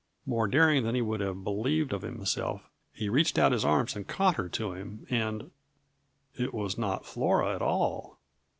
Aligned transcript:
More 0.25 0.47
daring 0.47 0.83
than 0.83 0.95
he 0.95 1.01
would 1.03 1.19
have 1.19 1.43
believed 1.43 1.93
of 1.93 2.01
himself, 2.01 2.67
he 2.91 3.07
reached 3.07 3.37
out 3.37 3.51
his 3.51 3.63
arms 3.63 3.95
and 3.95 4.07
caught 4.07 4.33
her 4.37 4.49
to 4.49 4.71
him, 4.73 5.05
and 5.11 5.51
It 6.33 6.55
was 6.55 6.75
not 6.75 7.05
Flora 7.05 7.53
at 7.53 7.61
all. 7.61 8.17